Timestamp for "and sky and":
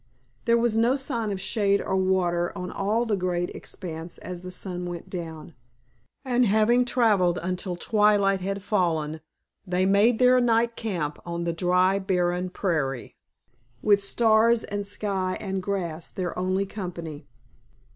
14.63-15.61